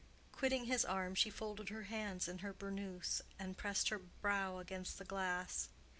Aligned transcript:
Quitting 0.31 0.65
his 0.65 0.83
arm, 0.83 1.13
she 1.13 1.29
folded 1.29 1.69
her 1.69 1.83
hands 1.83 2.27
in 2.27 2.39
her 2.39 2.53
burnous, 2.55 3.21
and 3.37 3.55
pressed 3.55 3.89
her 3.89 3.99
brow 3.99 4.57
against 4.57 4.97
the 4.97 5.05
glass. 5.05 5.69